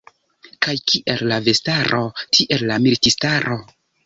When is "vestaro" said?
1.49-2.01